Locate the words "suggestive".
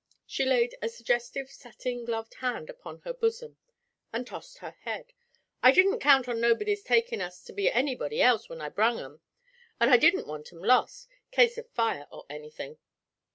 0.89-1.51